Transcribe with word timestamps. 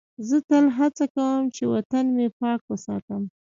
زه 0.27 0.37
تل 0.49 0.65
هڅه 0.77 1.05
کوم 1.15 1.41
چې 1.55 1.63
وطن 1.73 2.05
مې 2.15 2.27
پاک 2.39 2.59
وساتم. 2.67 3.21